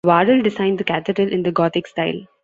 Wardell 0.03 0.41
designed 0.41 0.79
the 0.79 0.83
cathedral 0.83 1.31
in 1.31 1.43
the 1.43 1.51
Gothic 1.51 1.85
style. 1.85 2.25